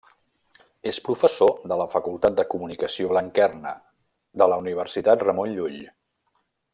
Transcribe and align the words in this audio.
És 0.91 0.99
professor 1.07 1.51
de 1.73 1.77
la 1.81 1.85
Facultat 1.95 2.39
de 2.39 2.45
Comunicació 2.55 3.11
Blanquerna, 3.13 3.75
de 4.43 4.51
la 4.53 4.61
Universitat 4.65 5.27
Ramon 5.29 5.55
Llull. 5.59 5.81